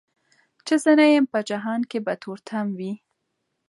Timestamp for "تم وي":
2.47-2.93